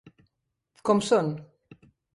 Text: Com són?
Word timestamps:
Com 0.89 1.05
són? 1.11 1.31